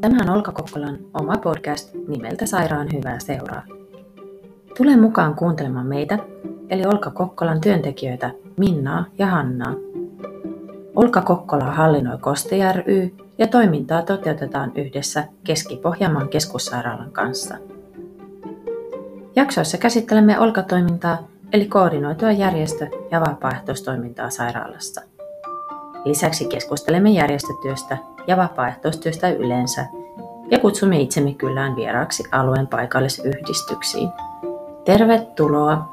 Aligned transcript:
Tämä 0.00 0.16
on 0.22 0.30
Olka 0.30 0.52
Kokkolan 0.52 0.98
oma 1.14 1.36
podcast 1.36 1.94
nimeltä 2.08 2.46
Sairaan 2.46 2.88
hyvää 2.92 3.18
seuraa. 3.18 3.62
Tule 4.76 4.96
mukaan 4.96 5.34
kuuntelemaan 5.34 5.86
meitä, 5.86 6.18
eli 6.70 6.86
Olka 6.86 7.10
Kokkolan 7.10 7.60
työntekijöitä 7.60 8.30
Minnaa 8.56 9.04
ja 9.18 9.26
Hannaa. 9.26 9.74
Olka 10.96 11.22
Kokkola 11.22 11.64
hallinnoi 11.64 12.18
Koste 12.18 12.72
ry 12.72 13.14
ja 13.38 13.46
toimintaa 13.46 14.02
toteutetaan 14.02 14.72
yhdessä 14.74 15.24
Keski-Pohjanmaan 15.44 16.28
keskussairaalan 16.28 17.12
kanssa. 17.12 17.54
Jaksoissa 19.36 19.78
käsittelemme 19.78 20.38
Olka-toimintaa, 20.38 21.18
eli 21.52 21.64
koordinoitua 21.64 22.32
järjestö- 22.32 22.88
ja 23.10 23.20
vapaaehtoistoimintaa 23.20 24.30
sairaalassa. 24.30 25.02
Lisäksi 26.04 26.44
keskustelemme 26.44 27.10
järjestötyöstä 27.10 27.98
ja 28.26 28.36
vapaaehtoistyöstä 28.36 29.28
yleensä 29.28 29.86
ja 30.50 30.58
kutsumme 30.58 31.00
itsemme 31.00 31.34
kyllään 31.34 31.76
vieraaksi 31.76 32.24
alueen 32.32 32.66
paikallisyhdistyksiin. 32.66 34.08
Tervetuloa! 34.84 35.90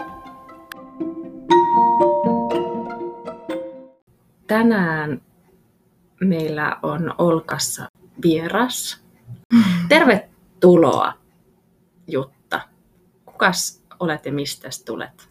Tänään 4.47 5.21
meillä 6.21 6.77
on 6.83 7.15
Olkassa 7.17 7.88
vieras. 8.23 9.03
Tervetuloa 9.89 11.13
Jutta. 12.07 12.61
Kukas 13.25 13.83
olet 13.99 14.25
ja 14.25 14.33
mistä 14.33 14.69
tulet? 14.85 15.29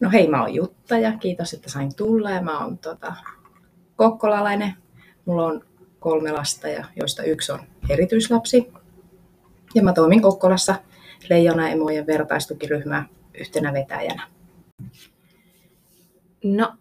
No 0.00 0.10
hei, 0.10 0.28
mä 0.28 0.40
oon 0.40 0.54
Jutta 0.54 0.98
ja 0.98 1.12
kiitos, 1.18 1.54
että 1.54 1.70
sain 1.70 1.94
tulla. 1.96 2.30
Ja 2.30 2.42
mä 2.42 2.58
oon 2.58 2.78
tota, 2.78 3.14
kokkolalainen. 3.96 4.83
Mulla 5.24 5.46
on 5.46 5.64
kolme 6.00 6.32
lasta, 6.32 6.68
ja 6.68 6.84
joista 6.96 7.22
yksi 7.22 7.52
on 7.52 7.60
erityislapsi. 7.88 8.72
Ja 9.74 9.82
mä 9.82 9.92
toimin 9.92 10.22
Kokkolassa 10.22 10.74
Leijona 11.30 11.68
Emojen 11.68 12.06
vertaistukiryhmää 12.06 13.08
yhtenä 13.38 13.72
vetäjänä. 13.72 14.28
No, 16.44 16.74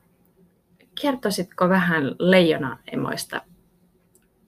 kertoisitko 1.01 1.69
vähän 1.69 2.15
Leijona 2.19 2.79
Emoista 2.91 3.41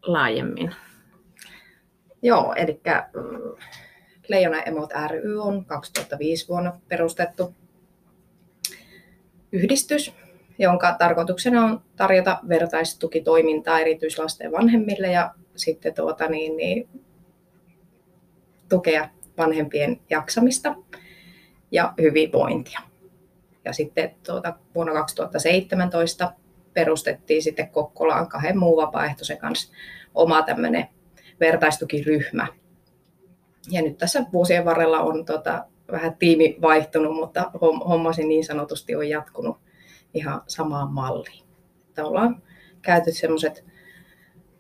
laajemmin? 0.02 0.76
Joo, 2.22 2.54
eli 2.54 2.82
Leijona 4.28 4.62
Emot 4.62 4.90
ry 5.10 5.40
on 5.40 5.66
2005 5.66 6.48
vuonna 6.48 6.80
perustettu 6.88 7.56
yhdistys, 9.52 10.14
jonka 10.58 10.96
tarkoituksena 11.00 11.66
on 11.66 11.82
tarjota 11.96 12.40
vertaistukitoimintaa 12.50 13.80
erityislasten 13.80 14.52
vanhemmille 14.52 15.08
ja 15.08 15.32
sitten 15.56 15.94
tuota, 15.94 16.28
niin, 16.28 16.58
niin, 16.58 16.90
tukea 18.70 19.10
vanhempien 19.38 20.00
jaksamista 20.10 20.76
ja 21.72 21.94
hyvinvointia. 22.02 22.80
Ja 23.66 23.74
sitten 23.74 24.16
tuota, 24.26 24.54
vuonna 24.76 24.94
2017 24.94 26.34
perustettiin 26.74 27.44
sitten 27.44 27.70
Kokkolaan 27.70 28.30
kahden 28.30 28.58
muun 28.58 28.78
vapaaehtoisen 28.78 29.38
kanssa 29.38 29.74
oma 30.16 30.42
tämmöinen 30.42 30.88
vertaistukiryhmä. 31.40 32.48
Ja 33.72 33.82
nyt 33.82 33.98
tässä 33.98 34.26
vuosien 34.34 34.66
varrella 34.66 35.00
on 35.00 35.26
tota, 35.26 35.66
vähän 35.92 36.16
tiimi 36.20 36.58
vaihtunut, 36.62 37.16
mutta 37.16 37.52
hommasi 37.62 38.28
niin 38.28 38.46
sanotusti 38.46 38.96
on 38.96 39.10
jatkunut 39.10 39.58
ihan 40.16 40.42
samaan 40.48 40.94
malliin. 40.94 41.46
Että 41.90 42.06
ollaan 42.06 42.44
käyty 42.82 43.12
semmoiset 43.12 43.66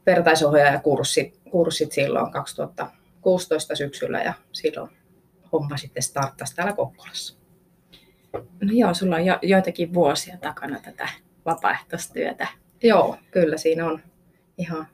vertaisohjaajakurssit 0.05 1.39
kurssit 1.51 1.91
silloin 1.91 2.31
2016 2.31 3.75
syksyllä 3.75 4.21
ja 4.21 4.33
silloin 4.51 4.89
homma 5.51 5.77
sitten 5.77 6.03
starttasi 6.03 6.55
täällä 6.55 6.73
Kokkolassa. 6.73 7.37
No 8.33 8.71
joo, 8.71 8.93
sulla 8.93 9.15
on 9.15 9.25
jo, 9.25 9.39
joitakin 9.41 9.93
vuosia 9.93 10.37
takana 10.37 10.79
tätä 10.79 11.09
vapaaehtoistyötä. 11.45 12.47
Joo, 12.83 13.17
kyllä 13.31 13.57
siinä 13.57 13.85
on 13.85 13.99
ihan 14.57 14.87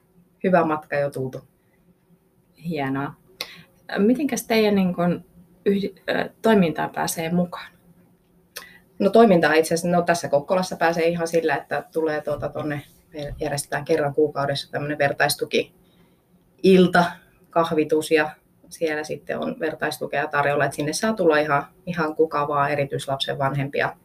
hyvä 0.44 0.66
matka 0.66 0.96
jo 0.96 1.10
tultu. 1.10 1.48
Hienoa. 2.66 3.14
Mitenkäs 3.98 4.44
teidän 4.44 4.76
niin 4.76 4.96
kun, 4.96 5.26
yhdi, 5.66 5.96
toimintaan 6.42 6.90
pääsee 6.90 7.32
mukaan? 7.32 7.72
No 9.02 9.10
toimintaa 9.10 9.54
itse 9.54 9.74
asiassa, 9.74 9.98
no 9.98 10.02
tässä 10.02 10.30
Kokkolassa 10.30 10.76
pääsee 10.76 11.08
ihan 11.08 11.28
sillä, 11.28 11.56
että 11.56 11.84
tulee 11.94 12.22
tuota 12.22 12.50
tonne, 12.50 12.82
järjestetään 13.40 13.86
kerran 13.86 14.14
kuukaudessa 14.14 14.72
tämmöinen 14.72 14.98
vertaistuki 14.98 15.74
ilta, 16.64 17.06
kahvitus 17.50 18.12
ja 18.12 18.30
siellä 18.70 19.04
sitten 19.04 19.40
on 19.40 19.56
vertaistukea 19.60 20.28
tarjolla, 20.28 20.66
että 20.66 20.76
sinne 20.76 20.94
saa 20.94 21.14
tulla 21.14 21.38
ihan, 21.38 21.66
ihan 21.86 22.16
kuka 22.16 22.48
vaan 22.48 22.72
erityislapsen 22.72 23.40
vanhempia. 23.40 23.96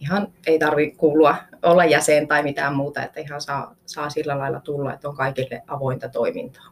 Ihan 0.00 0.28
ei 0.46 0.58
tarvi 0.58 0.90
kuulua, 0.90 1.36
olla 1.62 1.84
jäsen 1.84 2.28
tai 2.28 2.42
mitään 2.42 2.76
muuta, 2.76 3.02
että 3.02 3.20
ihan 3.20 3.40
saa, 3.40 3.74
saa 3.86 4.10
sillä 4.10 4.38
lailla 4.38 4.60
tulla, 4.60 4.94
että 4.94 5.08
on 5.08 5.16
kaikille 5.16 5.62
avointa 5.66 6.08
toimintaa. 6.08 6.66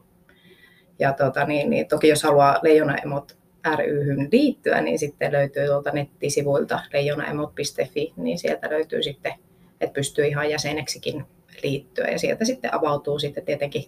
Ja 0.98 1.12
tota, 1.12 1.44
niin, 1.44 1.70
niin, 1.70 1.88
toki 1.88 2.08
jos 2.08 2.22
haluaa 2.22 2.58
Leijona 2.62 2.96
Emot 2.96 3.36
ryhyn 3.74 4.28
liittyä, 4.32 4.80
niin 4.80 4.98
sitten 4.98 5.32
löytyy 5.32 5.66
tuolta 5.66 5.90
nettisivuilta 5.90 6.80
leijonaemot.fi, 6.92 8.12
niin 8.16 8.38
sieltä 8.38 8.70
löytyy 8.70 9.02
sitten, 9.02 9.32
että 9.80 9.94
pystyy 9.94 10.26
ihan 10.26 10.50
jäseneksikin 10.50 11.24
liittyä. 11.62 12.06
Ja 12.06 12.18
sieltä 12.18 12.44
sitten 12.44 12.74
avautuu 12.74 13.18
sitten 13.18 13.44
tietenkin 13.44 13.84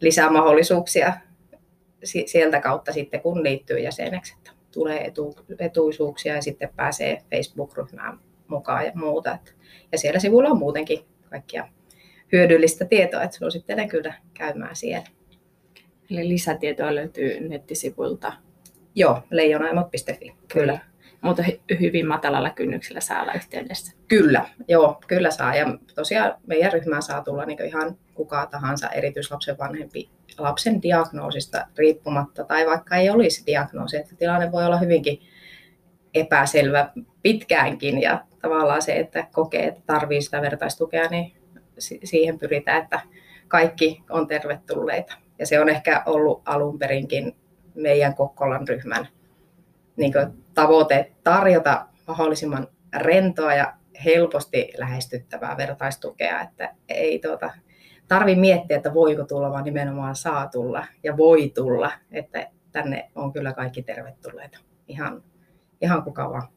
lisää 0.00 0.30
mahdollisuuksia 0.30 1.12
sieltä 2.26 2.60
kautta 2.60 2.92
sitten, 2.92 3.20
kun 3.20 3.42
liittyy 3.42 3.78
jäseneksi. 3.78 4.34
Että 4.38 4.50
tulee 4.72 5.04
etu, 5.04 5.36
etuisuuksia 5.58 6.34
ja 6.34 6.42
sitten 6.42 6.70
pääsee 6.76 7.22
Facebook-ryhmään 7.30 8.18
mukaan 8.48 8.86
ja 8.86 8.92
muuta. 8.94 9.38
Ja 9.92 9.98
siellä 9.98 10.20
sivulla 10.20 10.48
on 10.48 10.58
muutenkin 10.58 11.04
kaikkia 11.30 11.68
hyödyllistä 12.32 12.84
tietoa, 12.84 13.22
että 13.22 13.36
suosittelen 13.36 13.88
kyllä 13.88 14.14
käymään 14.34 14.76
siellä. 14.76 15.06
Eli 16.10 16.28
lisätietoa 16.28 16.94
löytyy 16.94 17.48
nettisivuilta 17.48 18.32
Joo, 18.94 19.22
leijonaimot.fi, 19.30 20.34
kyllä. 20.52 20.78
Mutta 21.20 21.42
hy- 21.42 21.80
hyvin 21.80 22.06
matalalla 22.06 22.50
kynnyksellä 22.50 23.00
saa 23.00 23.22
olla 23.22 23.32
yhteydessä. 23.32 23.96
Kyllä, 24.08 24.48
joo, 24.68 25.00
kyllä 25.06 25.30
saa. 25.30 25.56
Ja 25.56 25.78
tosiaan 25.94 26.34
meidän 26.46 26.72
ryhmään 26.72 27.02
saa 27.02 27.24
tulla 27.24 27.44
niin 27.44 27.64
ihan 27.64 27.96
kuka 28.14 28.46
tahansa 28.46 28.88
erityislapsen 28.88 29.58
vanhempi 29.58 30.10
lapsen 30.38 30.82
diagnoosista 30.82 31.66
riippumatta, 31.78 32.44
tai 32.44 32.66
vaikka 32.66 32.96
ei 32.96 33.10
olisi 33.10 33.46
diagnoosi, 33.46 33.96
että 33.96 34.16
tilanne 34.16 34.52
voi 34.52 34.66
olla 34.66 34.78
hyvinkin 34.78 35.20
epäselvä 36.14 36.90
pitkäänkin, 37.22 38.02
ja 38.02 38.24
tavallaan 38.42 38.82
se, 38.82 38.92
että 38.92 39.26
kokee, 39.32 39.66
että 39.66 39.80
tarvii 39.86 40.22
sitä 40.22 40.42
vertaistukea, 40.42 41.08
niin 41.08 41.32
siihen 42.04 42.38
pyritään, 42.38 42.82
että 42.82 43.00
kaikki 43.48 44.02
on 44.10 44.26
tervetulleita. 44.26 45.14
Ja 45.38 45.46
se 45.46 45.60
on 45.60 45.68
ehkä 45.68 46.02
ollut 46.06 46.42
alun 46.44 46.78
perinkin 46.78 47.36
meidän 47.82 48.14
Kokkolan 48.14 48.68
ryhmän 48.68 49.08
niin 49.98 50.12
tavoite 50.54 51.12
tarjota 51.24 51.86
mahdollisimman 52.06 52.68
rentoa 52.96 53.54
ja 53.54 53.74
helposti 54.04 54.72
lähestyttävää 54.76 55.56
vertaistukea, 55.56 56.40
että 56.40 56.74
ei 56.88 57.18
tuota, 57.18 57.50
tarvi 58.08 58.36
miettiä, 58.36 58.76
että 58.76 58.94
voiko 58.94 59.24
tulla, 59.24 59.50
vaan 59.50 59.64
nimenomaan 59.64 60.16
saa 60.16 60.48
tulla 60.48 60.86
ja 61.04 61.16
voi 61.16 61.52
tulla, 61.54 61.92
että 62.10 62.50
tänne 62.72 63.10
on 63.14 63.32
kyllä 63.32 63.52
kaikki 63.52 63.82
tervetulleita. 63.82 64.58
Ihan, 64.88 65.22
ihan 65.80 66.02
kuka 66.02 66.30
vaan. 66.30 66.48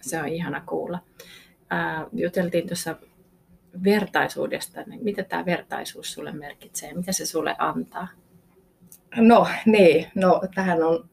Se 0.00 0.20
on 0.20 0.28
ihana 0.28 0.62
kuulla. 0.68 0.98
Ää, 1.70 2.06
juteltiin 2.12 2.66
tuossa 2.66 2.96
vertaisuudesta, 3.84 4.82
niin 4.82 5.04
mitä 5.04 5.24
tämä 5.24 5.46
vertaisuus 5.46 6.12
sulle 6.12 6.32
merkitsee? 6.32 6.94
Mitä 6.94 7.12
se 7.12 7.26
sulle 7.26 7.54
antaa? 7.58 8.08
No 9.16 9.46
niin, 9.66 10.06
no 10.14 10.42
tähän 10.54 10.82
on 10.82 11.08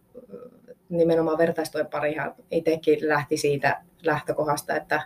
nimenomaan 0.90 1.38
vertaistuen 1.38 1.88
parihan 1.88 2.36
itsekin 2.52 3.08
lähti 3.08 3.38
siitä 3.38 3.82
lähtökohdasta, 4.04 4.76
että 4.76 5.02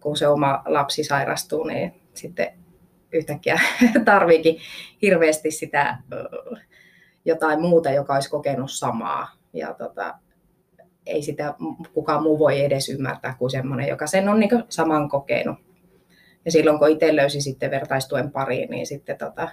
kun 0.00 0.16
se 0.16 0.28
oma 0.28 0.62
lapsi 0.66 1.04
sairastuu, 1.04 1.64
niin 1.64 2.02
sitten 2.14 2.58
yhtäkkiä 3.12 3.60
tarviikin 4.04 4.58
hirveästi 5.02 5.50
sitä 5.50 5.98
jotain 7.24 7.60
muuta, 7.60 7.90
joka 7.90 8.14
olisi 8.14 8.30
kokenut 8.30 8.70
samaa. 8.70 9.28
Ja 9.52 9.74
tota, 9.74 10.14
ei 11.06 11.22
sitä 11.22 11.54
kukaan 11.94 12.22
muu 12.22 12.38
voi 12.38 12.64
edes 12.64 12.88
ymmärtää 12.88 13.34
kuin 13.38 13.50
semmoinen, 13.50 13.88
joka 13.88 14.06
sen 14.06 14.28
on 14.28 14.40
niin 14.40 14.50
saman 14.68 15.08
kokenut. 15.08 15.58
Ja 16.44 16.52
silloin 16.52 16.78
kun 16.78 16.90
itse 16.90 17.16
löysi 17.16 17.40
sitten 17.40 17.70
vertaistuen 17.70 18.30
pariin, 18.30 18.70
niin 18.70 18.86
sitten 18.86 19.18
tota, 19.18 19.48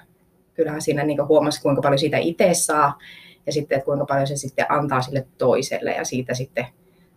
kyllähän 0.53 0.81
siinä 0.81 1.03
niin 1.03 1.27
huomasi, 1.27 1.61
kuinka 1.61 1.81
paljon 1.81 1.99
siitä 1.99 2.17
itse 2.17 2.53
saa 2.53 2.97
ja 3.45 3.51
sitten, 3.53 3.75
että 3.75 3.85
kuinka 3.85 4.05
paljon 4.05 4.27
se 4.27 4.37
sitten 4.37 4.65
antaa 4.69 5.01
sille 5.01 5.27
toiselle 5.37 5.91
ja 5.91 6.05
siitä 6.05 6.33
sitten 6.33 6.65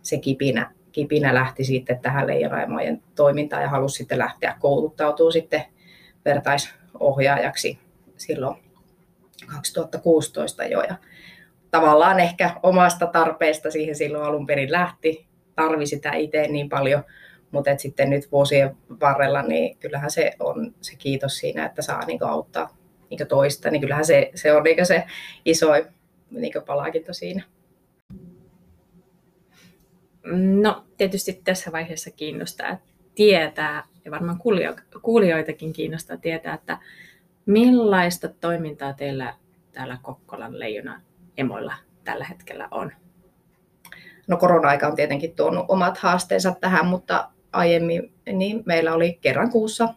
se 0.01 0.17
kipinä, 0.17 0.71
kipinä 0.91 1.33
lähti 1.33 1.63
sitten 1.63 1.99
tähän 1.99 2.27
leijonaimojen 2.27 3.01
toimintaan 3.15 3.61
ja 3.61 3.69
halusi 3.69 3.95
sitten 3.95 4.17
lähteä 4.17 4.55
kouluttautumaan 4.59 5.33
sitten 5.33 5.63
vertaisohjaajaksi 6.25 7.79
silloin 8.17 8.55
2016 9.47 10.65
jo. 10.65 10.81
Ja 10.81 10.95
tavallaan 11.71 12.19
ehkä 12.19 12.59
omasta 12.63 13.07
tarpeesta 13.07 13.71
siihen 13.71 13.95
silloin 13.95 14.25
alun 14.25 14.47
perin 14.47 14.71
lähti. 14.71 15.27
Tarvi 15.55 15.85
sitä 15.85 16.11
itse 16.13 16.47
niin 16.47 16.69
paljon, 16.69 17.03
mutta 17.51 17.71
et 17.71 17.79
sitten 17.79 18.09
nyt 18.09 18.31
vuosien 18.31 18.77
varrella, 18.99 19.41
niin 19.41 19.77
kyllähän 19.77 20.11
se 20.11 20.31
on 20.39 20.73
se 20.81 20.95
kiitos 20.95 21.37
siinä, 21.37 21.65
että 21.65 21.81
saa 21.81 22.05
niin 22.05 22.23
auttaa 22.23 22.77
niin 23.17 23.27
toista, 23.27 23.69
niin 23.69 23.81
kyllähän 23.81 24.05
se, 24.05 24.31
se 24.35 24.53
on 24.53 24.63
niin 24.63 24.85
se 24.85 25.03
iso 25.45 25.67
niin 26.31 26.53
palaakinto 26.65 27.13
siinä. 27.13 27.43
No 30.61 30.85
tietysti 30.97 31.41
tässä 31.43 31.71
vaiheessa 31.71 32.11
kiinnostaa 32.11 32.77
tietää, 33.15 33.83
ja 34.05 34.11
varmaan 34.11 34.39
kuulijoitakin 35.01 35.73
kiinnostaa 35.73 36.17
tietää, 36.17 36.53
että 36.53 36.77
millaista 37.45 38.29
toimintaa 38.29 38.93
teillä 38.93 39.33
täällä 39.71 39.97
Kokkolan 40.01 40.59
leijona 40.59 41.01
emoilla 41.37 41.73
tällä 42.03 42.25
hetkellä 42.25 42.67
on? 42.71 42.91
No 44.27 44.37
korona-aika 44.37 44.87
on 44.87 44.95
tietenkin 44.95 45.35
tuonut 45.35 45.65
omat 45.67 45.97
haasteensa 45.97 46.55
tähän, 46.61 46.85
mutta 46.85 47.29
aiemmin 47.51 48.13
niin 48.33 48.63
meillä 48.65 48.93
oli 48.93 49.17
kerran 49.21 49.51
kuussa 49.51 49.93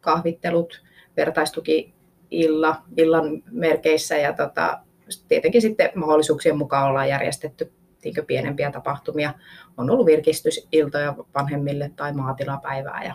kahvittelut, 0.00 0.82
vertaistuki 1.16 1.94
illa, 2.32 2.76
illan 2.96 3.42
merkeissä 3.50 4.16
ja 4.16 4.32
tota, 4.32 4.78
tietenkin 5.28 5.62
sitten 5.62 5.90
mahdollisuuksien 5.94 6.58
mukaan 6.58 6.88
ollaan 6.88 7.08
järjestetty 7.08 7.72
pienempiä 8.26 8.70
tapahtumia. 8.70 9.34
On 9.76 9.90
ollut 9.90 10.06
virkistysiltoja 10.06 11.14
vanhemmille 11.34 11.90
tai 11.96 12.12
maatilapäivää 12.12 13.04
ja 13.04 13.14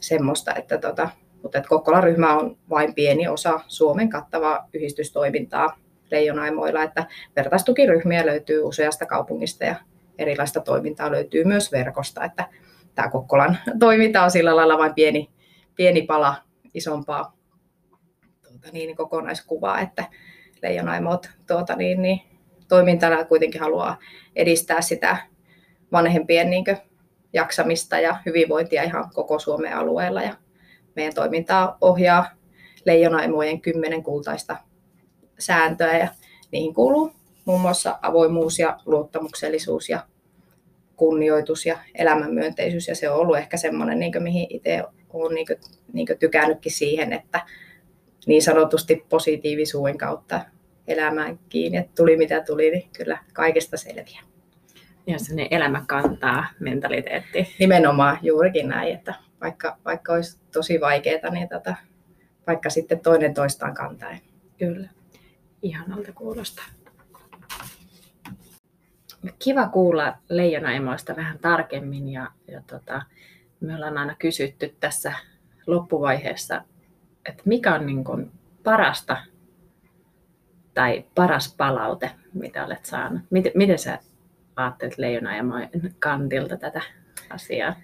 semmoista, 0.00 0.54
että 0.54 0.78
tota, 0.78 1.08
mutta 1.42 1.58
että 1.58 1.68
Kokkolan 1.68 2.04
ryhmä 2.04 2.36
on 2.36 2.56
vain 2.70 2.94
pieni 2.94 3.28
osa 3.28 3.60
Suomen 3.66 4.08
kattavaa 4.08 4.68
yhdistystoimintaa 4.74 5.78
leijonaimoilla, 6.10 6.82
että 6.82 7.06
vertaistukiryhmiä 7.36 8.26
löytyy 8.26 8.62
useasta 8.62 9.06
kaupungista 9.06 9.64
ja 9.64 9.74
erilaista 10.18 10.60
toimintaa 10.60 11.10
löytyy 11.10 11.44
myös 11.44 11.72
verkosta, 11.72 12.24
että 12.24 12.48
tämä 12.94 13.10
Kokkolan 13.10 13.58
toiminta 13.78 14.22
on 14.22 14.30
sillä 14.30 14.56
lailla 14.56 14.78
vain 14.78 14.94
pieni, 14.94 15.30
pieni 15.74 16.02
pala 16.02 16.34
isompaa 16.74 17.37
niin, 18.72 18.96
kokonaiskuvaa, 18.96 19.80
että 19.80 20.04
leijonaimot 20.62 21.30
tuota, 21.46 21.76
niin, 21.76 22.02
niin, 22.02 22.20
toimintana 22.68 23.24
kuitenkin 23.24 23.60
haluaa 23.60 23.98
edistää 24.36 24.80
sitä 24.80 25.16
vanhempien 25.92 26.50
niin 26.50 26.64
kuin, 26.64 26.76
jaksamista 27.32 28.00
ja 28.00 28.16
hyvinvointia 28.26 28.82
ihan 28.82 29.10
koko 29.14 29.38
Suomen 29.38 29.76
alueella. 29.76 30.22
Ja 30.22 30.34
meidän 30.96 31.14
toimintaa 31.14 31.78
ohjaa 31.80 32.30
leijonaimojen 32.84 33.60
kymmenen 33.60 34.02
kultaista 34.02 34.56
sääntöä 35.38 35.98
ja 35.98 36.08
niihin 36.52 36.74
kuuluu 36.74 37.12
muun 37.44 37.60
muassa 37.60 37.98
avoimuus 38.02 38.58
ja 38.58 38.78
luottamuksellisuus 38.86 39.88
ja 39.88 40.06
kunnioitus 40.96 41.66
ja 41.66 41.78
elämänmyönteisyys. 41.94 42.88
Ja 42.88 42.94
se 42.94 43.10
on 43.10 43.16
ollut 43.16 43.38
ehkä 43.38 43.56
semmoinen, 43.56 43.98
niin 43.98 44.22
mihin 44.22 44.46
itse 44.50 44.82
olen 45.12 45.34
niin 45.34 45.46
kuin, 45.46 45.58
niin 45.92 46.06
kuin 46.06 46.18
tykännytkin 46.18 46.72
siihen, 46.72 47.12
että 47.12 47.40
niin 48.26 48.42
sanotusti 48.42 49.06
positiivisuuden 49.08 49.98
kautta 49.98 50.40
elämään 50.86 51.38
kiinni, 51.48 51.78
että 51.78 51.92
tuli 51.96 52.16
mitä 52.16 52.40
tuli, 52.40 52.70
niin 52.70 52.88
kyllä 52.96 53.18
kaikesta 53.32 53.76
selviää. 53.76 54.22
Ja 55.06 55.18
se 55.18 55.48
elämä 55.50 55.84
kantaa 55.86 56.46
mentaliteetti. 56.60 57.54
Nimenomaan 57.58 58.18
juurikin 58.22 58.68
näin, 58.68 58.94
että 58.94 59.14
vaikka, 59.40 59.76
vaikka 59.84 60.12
olisi 60.12 60.40
tosi 60.52 60.80
vaikeaa, 60.80 61.30
niin 61.30 61.48
tätä, 61.48 61.76
vaikka 62.46 62.70
sitten 62.70 63.00
toinen 63.00 63.34
toistaan 63.34 63.74
kantaa. 63.74 64.16
Kyllä, 64.58 64.88
ihanalta 65.62 66.12
kuulostaa. 66.12 66.64
Kiva 69.38 69.68
kuulla 69.68 70.18
leijonaemoista 70.28 71.16
vähän 71.16 71.38
tarkemmin 71.38 72.08
ja, 72.08 72.30
ja 72.48 72.62
tota, 72.66 73.02
me 73.60 73.74
ollaan 73.74 73.98
aina 73.98 74.14
kysytty 74.18 74.76
tässä 74.80 75.12
loppuvaiheessa, 75.66 76.64
että 77.28 77.42
mikä 77.44 77.74
on 77.74 77.86
niin 77.86 78.04
kuin 78.04 78.30
parasta 78.64 79.16
tai 80.74 81.04
paras 81.14 81.54
palaute, 81.56 82.10
mitä 82.34 82.66
olet 82.66 82.84
saanut? 82.84 83.20
Miten, 83.30 83.52
miten 83.54 83.78
sä 83.78 83.98
ajattelet 84.56 84.98
leijonaemojen 84.98 85.70
kantilta 85.98 86.56
tätä 86.56 86.80
asiaa? 87.30 87.76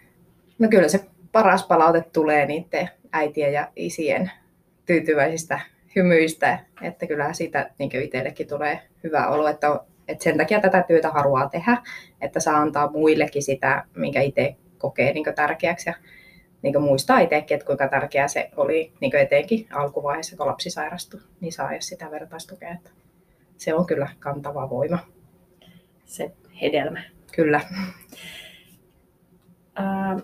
No 0.58 0.68
kyllä 0.68 0.88
se 0.88 1.04
paras 1.32 1.66
palaute 1.66 2.04
tulee 2.12 2.46
niiden 2.46 2.90
äitien 3.12 3.52
ja 3.52 3.68
isien 3.76 4.30
tyytyväisistä 4.86 5.60
hymyistä, 5.96 6.58
että 6.82 7.06
kyllä 7.06 7.32
siitä 7.32 7.70
niin 7.78 8.02
itsellekin 8.02 8.48
tulee 8.48 8.80
hyvä 9.04 9.28
olo, 9.28 9.48
että, 9.48 9.80
että 10.08 10.24
sen 10.24 10.38
takia 10.38 10.60
tätä 10.60 10.82
työtä 10.82 11.10
haluaa 11.10 11.48
tehdä, 11.48 11.76
että 12.20 12.40
saa 12.40 12.56
antaa 12.56 12.90
muillekin 12.90 13.42
sitä, 13.42 13.84
minkä 13.96 14.20
itse 14.20 14.56
kokee 14.78 15.12
niin 15.12 15.24
tärkeäksi 15.34 15.90
ja 15.90 15.94
niin 16.64 16.82
muistaa 16.82 17.18
itsekin, 17.18 17.54
että 17.54 17.66
kuinka 17.66 17.88
tärkeää 17.88 18.28
se 18.28 18.50
oli 18.56 18.92
niin 19.00 19.16
etenkin 19.16 19.66
alkuvaiheessa, 19.72 20.36
kun 20.36 20.46
lapsi 20.46 20.70
sairastui, 20.70 21.20
niin 21.40 21.52
saa 21.52 21.70
sitä 21.78 22.10
vertaistukea. 22.10 22.72
Että 22.72 22.90
se 23.56 23.74
on 23.74 23.86
kyllä 23.86 24.08
kantava 24.18 24.70
voima. 24.70 24.98
Se 26.04 26.32
hedelmä. 26.62 27.02
Kyllä. 27.32 27.60
Uh, 29.78 30.22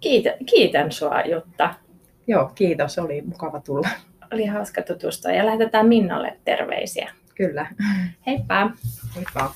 kiitän, 0.00 0.34
kiitän 0.46 0.92
sinua 0.92 1.20
Jutta. 1.20 1.74
Joo, 2.26 2.50
kiitos. 2.54 2.98
Oli 2.98 3.22
mukava 3.22 3.60
tulla. 3.60 3.88
Oli 4.32 4.46
hauska 4.46 4.82
tutustua 4.82 5.30
ja 5.32 5.46
lähetetään 5.46 5.88
Minnalle 5.88 6.36
terveisiä. 6.44 7.12
Kyllä. 7.34 7.66
Heippa. 8.26 8.70
Heippa. 9.16 9.54